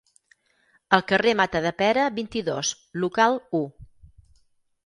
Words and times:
Al 0.97 1.03
carrer 1.11 1.33
Matadepera, 1.41 2.07
vint-i-dos, 2.17 2.73
local 3.05 3.41
u. 3.63 3.63